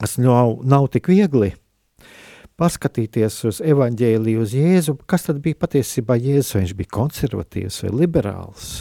[0.00, 1.52] kas nav, nav tik viegli.
[2.60, 7.92] Paskatīties uz evaņģēliju, uz Jēzu, kas tad bija patiesībā Jēzus, vai viņš bija konservatīvs vai
[8.02, 8.72] liberāls?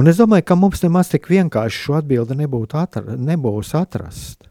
[0.00, 2.48] Un es domāju, ka mums nemaz tik vienkārši šo atbildi
[2.80, 4.46] atra, nebūs atrast.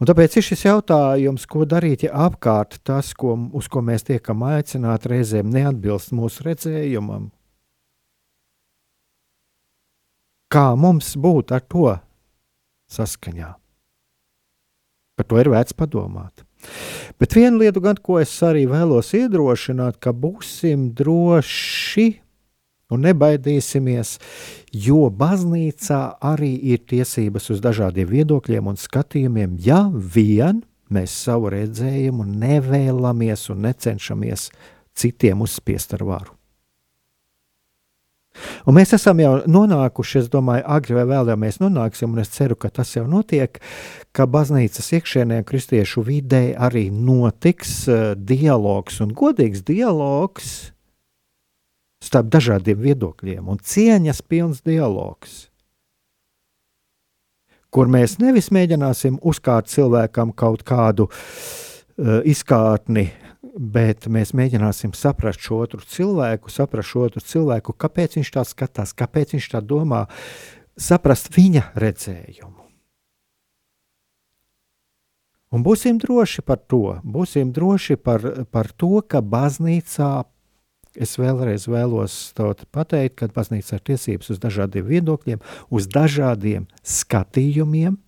[0.00, 4.44] Un tāpēc ir šis jautājums, ko darīt, ja apkārt tas, ko, uz ko mēs tiekam
[4.48, 7.28] aicināti, reizēm neatbilst mūsu redzējumam.
[10.50, 11.92] Kā mums būt ar to
[12.90, 13.52] saskaņā?
[15.14, 16.42] Par to ir vērts padomāt.
[17.20, 22.08] Bet viena lieta, gan, ko es arī vēlos iedrošināt, ka būsim droši
[22.90, 24.16] un nebaidīsimies,
[24.74, 26.00] jo baznīcā
[26.32, 33.62] arī ir tiesības uz dažādiem viedokļiem un skatījumiem, ja vien mēs savu redzējumu nevēlamies un
[33.68, 34.50] necenšamies
[34.98, 36.39] citiem uzspiest ar varu.
[38.68, 42.30] Un mēs esam jau nonākuši, es domāju, agri vai vēl jau mēs nonāksim, un es
[42.34, 43.58] ceru, ka tas jau notiek,
[44.16, 50.70] ka baznīcas iekšienē, kristiešu vidē arī notiks uh, dialogs un godīgs dialogs
[52.00, 55.46] starp dažādiem viedokļiem un cieņas pilns dialogs.
[57.70, 63.10] Kur mēs nevis mēģināsim uzkārt cilvēkam kaut kādu uh, izkārtni,
[63.42, 68.92] bet mēs mēģināsim saprast šo otru cilvēku, saprast šo otru cilvēku, kāpēc viņš tā skatās,
[68.96, 70.06] kāpēc viņš tā domā,
[70.76, 72.58] saprast viņa redzējumu.
[75.50, 78.22] Un būsim droši par to, būsim droši par,
[78.54, 80.10] par to, ka baznīcā,
[80.94, 82.18] es vēlreiz vēlos
[82.70, 85.42] pateikt, ka baznīca ir tiesības uz dažādiem viedokļiem,
[85.74, 87.98] uz dažādiem skatījumiem,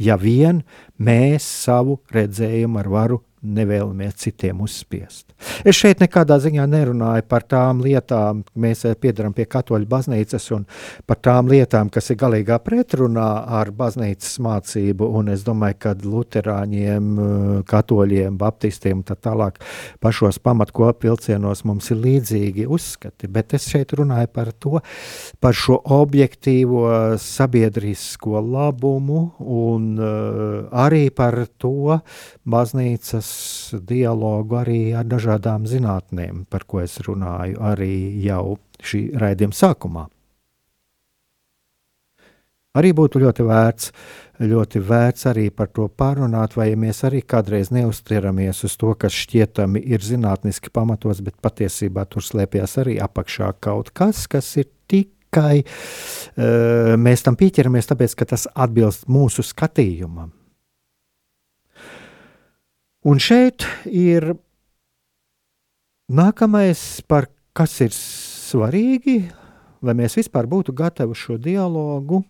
[0.00, 0.62] ja vien
[0.96, 5.30] mēs savu redzējumu ar varu nevēlamies citiem uzspiest.
[5.64, 10.66] Es šeit nekādā ziņā nerunāju par tām lietām, mēs eh, piedaram pie katoļu baznīcas un
[11.08, 13.28] par tām lietām, kas ir galīgā pretrunā
[13.60, 19.60] ar baznīcas mācību, un es domāju, ka luterāņiem, eh, katoļiem, baptistiem un tā tālāk
[20.04, 24.84] pašos pamatkopilcienos mums ir līdzīgi uzskati, bet es šeit runāju par to,
[25.40, 32.00] par šo objektīvo sabiedrisko labumu un uh, arī par to
[32.48, 33.29] baznīcas
[33.86, 37.92] dialogu arī ar dažādām zinātnēm, par ko es runāju arī
[38.24, 40.08] jau šī raidījuma sākumā.
[42.78, 43.88] Arī būtu ļoti vērts,
[44.46, 49.82] ļoti vērts arī par to pārunāt, vai mēs arī kādreiz neuzteramies uz to, kas šķietami
[49.90, 56.94] ir zinātniski pamatots, bet patiesībā tur slēpjas arī apakšā kaut kas, kas ir tikai uh,
[56.94, 60.30] mēs tam pieķeramies, tāpēc ka tas atbilst mūsu skatījumam.
[63.08, 64.34] Un šeit ir
[66.10, 69.22] nākamais, par kas ir svarīgi,
[69.80, 72.20] lai mēs vispār būtu gatavi šo dialogu,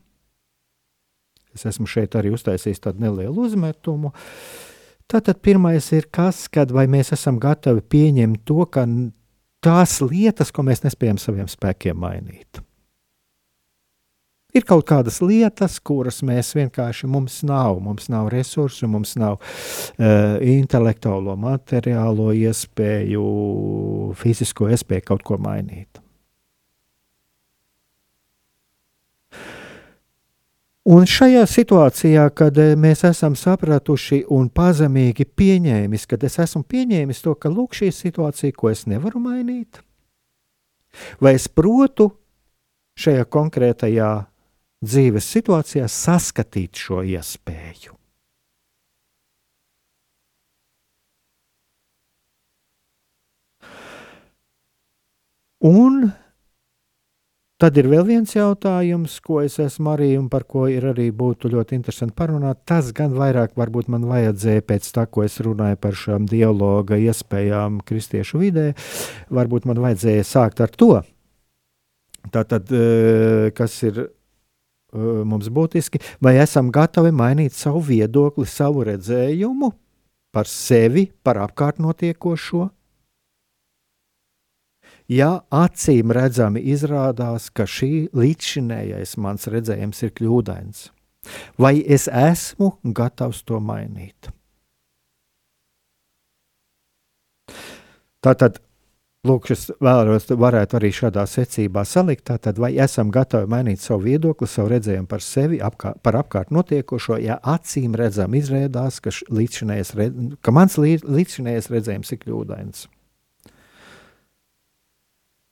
[1.55, 4.13] Es esmu šeit arī uztaisījis tādu nelielu uzmetumu.
[5.11, 8.87] Tātad pirmais ir kas, kad mēs esam gatavi pieņemt to, ka
[9.65, 12.63] tās lietas, ko mēs nespējam saviem spēkiem mainīt.
[14.57, 17.79] Ir kaut kādas lietas, kuras mēs vienkārši mums nav.
[17.85, 23.25] Mums nav resursu, mums nav uh, intelektuālo, materiālo iespēju,
[24.19, 26.01] fizisko iespēju kaut ko mainīt.
[30.91, 37.21] Un šajā situācijā, kad eh, mēs esam sapratuši un pazemīgi pieņēmis, kad es esmu pieņēmis
[37.23, 39.83] to, ka lūk, šī situācija, ko es nevaru mainīt,
[41.21, 42.09] vai es protu
[42.99, 44.11] šajā konkrētajā
[44.85, 47.97] dzīves situācijā saskatīt šo iespēju.
[55.61, 56.07] Un
[57.61, 61.51] Tad ir vēl viens jautājums, ko es esmu arī un par ko ir arī būtu
[61.53, 62.63] ļoti interesanti parunāt.
[62.65, 67.83] Tas gan vairāk varbūt man vajadzēja pēc tā, ko es runāju par šām dialoga iespējām
[67.85, 68.65] kristiešu vidē,
[69.29, 70.89] varbūt man vajadzēja sākt ar to.
[72.33, 74.07] Tātad, e, kas ir
[74.93, 79.73] mums būtiski, vai esam gatavi mainīt savu viedokli, savu redzējumu
[80.35, 82.69] par sevi, par apkārt notiekošo?
[85.11, 90.85] ja acīm redzami izrādās, ka šī līdzšinējais mans redzējums ir kļūdains,
[91.59, 94.31] vai es esmu gatavs to mainīt?
[98.21, 98.61] Tātad,
[99.27, 104.49] lūk, es vēlos, varētu arī šādā secībā salikt, tātad, vai esam gatavi mainīt savu viedokli,
[104.49, 109.93] savu redzējumu par sevi, apkār, par apkārt notiekošo, ja acīm redzam izrādās, ka, līdzšinējais,
[110.41, 112.89] ka mans līdzšinējais redzējums ir kļūdains.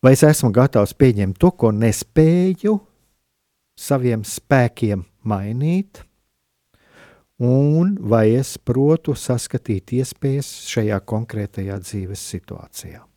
[0.05, 2.77] Vai es esmu gatavs pieņemt to, ko nespēju
[3.79, 6.05] saviem spēkiem mainīt,
[7.43, 13.08] un vai es protu saskatīt iespējas šajā konkrētajā dzīves situācijā?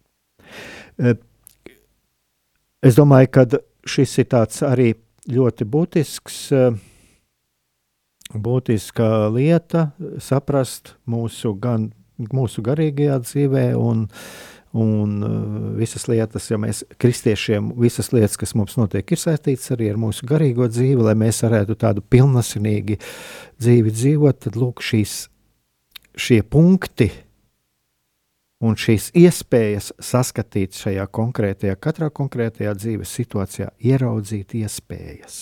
[2.82, 3.45] Es domāju, ka
[3.86, 4.93] šis ir tāds arī
[5.30, 6.38] ļoti būtisks,
[8.32, 9.91] būtiska lieta
[10.24, 11.91] saprast mūsu gan
[12.32, 14.08] mūsu garīgajā dzīvē, un
[14.72, 15.18] Un
[15.76, 20.24] visas lietas, ja mēs kristiešiem, visas lietas, kas mums notiek, ir saistītas arī ar mūsu
[20.30, 22.95] garīgo dzīvi, lai mēs varētu tādu pilnasinīgi
[23.60, 25.26] dzīvi dzīvot, tad lūk, šīs,
[26.16, 27.10] šie punkti
[28.62, 35.41] un šīs iespējas saskatīt šajā konkrētajā, katrā konkrētajā dzīves situācijā, ieraudzīt iespējas.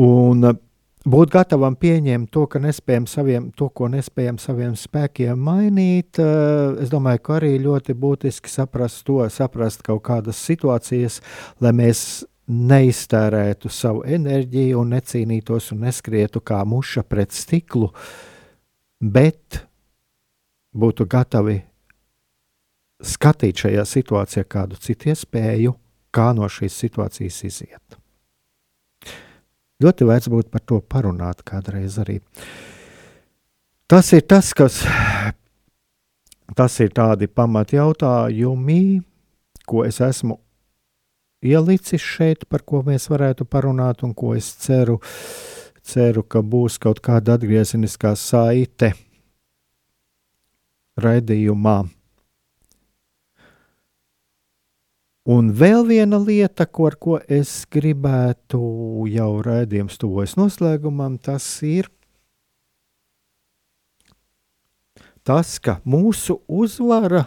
[0.00, 0.58] Un uh,
[1.04, 7.22] būt gatavam pieņemt to, nespējam saviem, to, ko nespējam saviem spēkiem mainīt, eh, es domāju,
[7.22, 11.20] ka arī ļoti būtiski saprast to, saprast kaut kādas situācijas,
[11.60, 17.92] lai mēs neiztērētu savu enerģiju un necīnītos un neskrietu kā muša pret stiklu,
[19.00, 19.69] bet
[20.76, 21.60] būtu gatavi
[23.00, 25.74] skatīt šajā situācijā kādu citu iespēju,
[26.12, 27.96] kā no šīs situācijas iziet.
[29.80, 32.18] Ļoti vērts būtu par to parunāt kādreiz arī.
[33.88, 34.82] Tas ir tas, kas
[36.56, 39.00] tas ir tādi pamatjautājumi,
[39.66, 40.36] ko es esmu
[41.40, 44.98] ielicis šeit, par ko mēs varētu parunāt, un ko es ceru,
[45.80, 48.92] ceru ka būs kaut kāda atgriezeniskā saite
[50.98, 51.78] raidījumā.
[55.30, 58.60] Un vēl viena lieta, ko, ar ko es gribētu
[59.12, 61.90] jau raidījums tuvojas noslēgumam, tas ir
[65.22, 67.26] tas, ka mūsu uzvara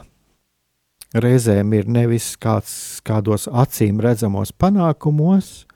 [1.13, 5.67] reizēm ir nevis kāds, kādos acīm redzamos panākumos,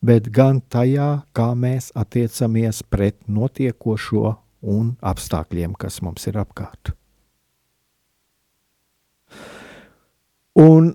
[0.00, 6.94] bet gan tajā, kā mēs attiecamies pret notiekošo un apstākļiem, kas mums ir apkārt.
[10.56, 10.94] Un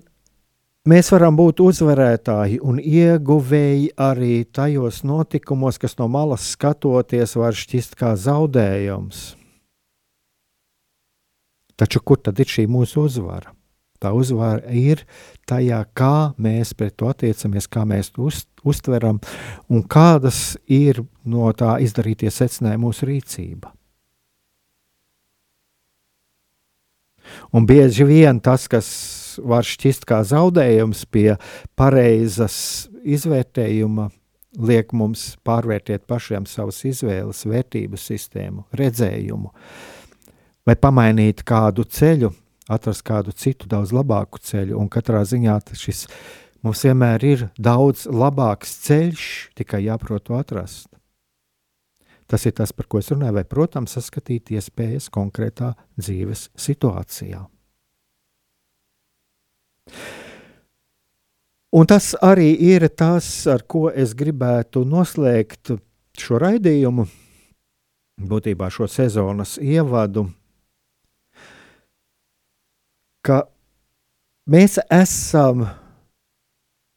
[0.82, 7.94] Mēs varam būt uzvarētāji un ieguvēji arī tajos notikumos, kas no malas skatoties var šķist
[8.00, 9.20] kā zaudējums.
[11.78, 13.54] Taču kur tad ir šī mūsu uzvara?
[14.02, 15.06] Tā uzvara ir
[15.46, 19.22] tajā, kā mēs pret to attiecamies, kā mēs to uz, uztveram
[19.70, 23.70] un kādas ir no tā izdarītie secinājumi mūsu rīcība.
[27.54, 28.90] Un bieži vien tas, kas
[29.40, 31.36] var šķist kā zaudējums pie
[31.78, 34.10] pareizas izvērtējuma,
[34.60, 39.52] liek mums pārvērtēt pašiem savas izvēles, vērtību sistēmu, redzējumu,
[40.68, 42.32] vai pamainīt kādu ceļu,
[42.72, 44.76] atrast kādu citu, daudz labāku ceļu.
[44.78, 46.06] Un katrā ziņā šis
[46.62, 49.22] Mums vienmēr ir daudz labāks ceļš,
[49.58, 50.86] tikai jāprot to atrast.
[52.30, 57.42] Tas ir tas, par ko es runāju, vai, protams, saskatīt iespējas konkrētā dzīves situācijā.
[61.72, 65.72] Un tas arī ir tas, ar ko es gribētu noslēgt
[66.20, 67.06] šo raidījumu,
[68.20, 70.26] būtībā šo sezonas ievadu,
[73.24, 73.46] ka
[74.52, 75.64] mēs esam,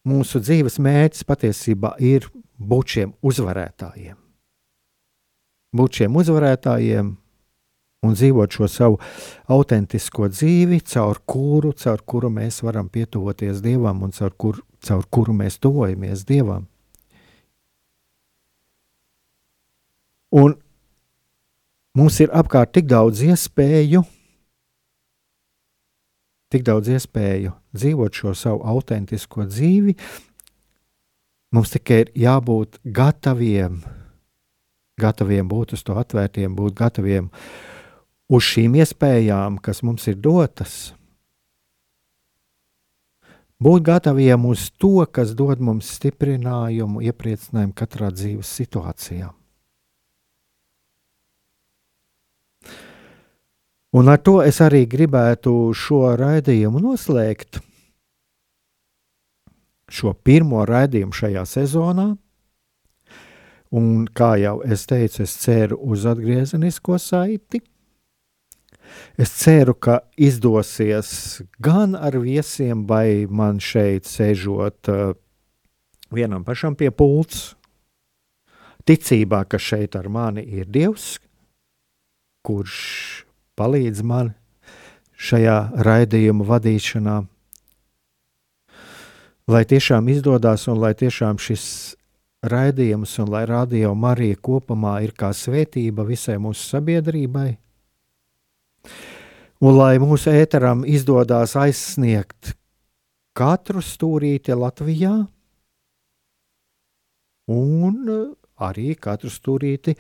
[0.05, 2.27] mūsu dzīves mērķis patiesībā ir
[2.59, 4.17] būt šiem uzvarētājiem.
[5.75, 7.15] Būt šiem uzvarētājiem
[8.05, 8.99] un dzīvot šo savu
[9.51, 15.35] autentisko dzīvi, caur kuru, caur kuru mēs varam pietuvoties Dievam un caur, kur, caur kuru
[15.35, 16.67] mēs tuvojamies Dievam.
[20.35, 20.57] Un
[21.95, 24.03] mums ir apkārt tik daudz iespēju,
[26.51, 29.95] tik daudz iespēju dzīvot šo savu autentisko dzīvi.
[31.55, 33.79] Mums tikai ir jābūt gataviem,
[34.99, 37.29] gataviem būt uz to atvērtiem, būt gataviem
[38.29, 40.93] uz šīm iespējām, kas mums ir dotas.
[43.61, 49.31] Būt gataviem uz to, kas dod mums stiprinājumu, iepriecinājumu katrā dzīves situācijā.
[53.95, 57.61] Un ar to es arī gribētu šo raidījumu noslēgt.
[59.87, 62.09] Šo pirmo raidījumu šajā sezonā.
[63.75, 67.61] Un, kā jau es teicu, es ceru uz atgriezenisko saiti.
[69.17, 75.13] Es ceru, ka izdosies gan ar viesiem, vai man šeit sēžot uh,
[76.11, 77.53] vienam pašam pie pults,
[78.85, 81.17] ticībā, ka šeit ar mani ir Dievs,
[82.45, 83.25] kurš
[83.57, 84.33] palīdz man
[85.15, 87.17] šajā raidījuma vadīšanā.
[89.45, 91.65] Lai tiešām izdodas un lai tiešām šis
[92.45, 97.55] raidījums un lai radio Marija kopumā ir kā svētība visai mūsu sabiedrībai.
[99.63, 102.53] Un lai mūsu ēteram izdodas aizsniegt
[103.35, 105.13] katru stūrīti Latvijā
[107.51, 107.95] un
[108.55, 109.95] arī katru stūrīti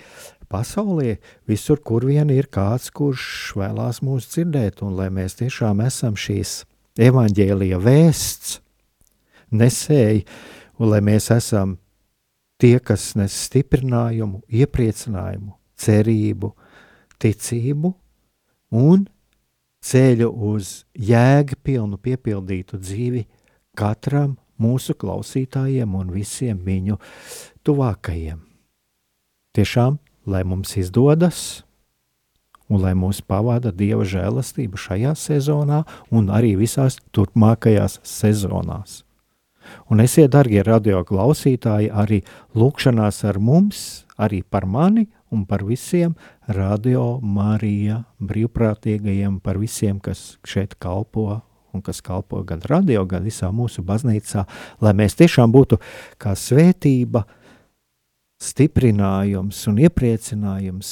[0.51, 1.17] pasaulē,
[1.49, 6.61] visur, kur vien ir kāds, kurš vēlās mūs dzirdēt, un lai mēs tiešām esam šīs
[7.01, 8.59] evaņģēlīja vēsts,
[9.55, 10.23] nesēji,
[10.79, 11.75] un lai mēs esam
[12.61, 16.53] tie, kas nes stiprinājumu, iepriecinājumu, cerību,
[17.19, 17.91] ticību
[18.71, 19.05] un
[19.85, 23.25] ceļu uz jēga pilnu piepildītu dzīvi
[23.77, 26.97] katram mūsu klausītājiem un visiem viņu
[27.67, 28.39] tuvākajiem.
[29.55, 31.63] Tiešām lai mums izdodas
[32.65, 39.03] un lai mūs pavada Dieva žēlastība šajā sezonā un arī visās turpmākajās sezonās.
[39.89, 42.21] Un esiet, darbie radio klausītāji, arī
[42.57, 46.13] lūkšanās ar mums, arī par mani un par visiem
[46.47, 51.41] radio Marija brīvprātīgajiem, par visiem, kas šeit kalpo
[51.75, 54.45] un kas kalpo gan radio, gan visā mūsu baznīcā,
[54.81, 55.79] lai mēs tiešām būtu
[56.21, 57.25] kā svētība,
[58.41, 60.91] stiprinājums un iepriecinājums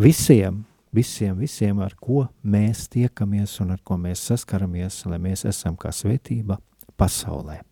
[0.00, 5.76] visiem, visiem, visiem, ar ko mēs tiekamies un ar ko mēs saskaramies, lai mēs esam
[5.80, 6.60] kā svētība
[6.96, 7.65] pasaulē.